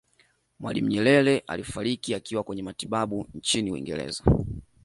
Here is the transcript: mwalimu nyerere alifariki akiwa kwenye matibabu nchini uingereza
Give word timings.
mwalimu 0.59 0.89
nyerere 0.89 1.39
alifariki 1.47 2.15
akiwa 2.15 2.43
kwenye 2.43 2.63
matibabu 2.63 3.27
nchini 3.33 3.71
uingereza 3.71 4.23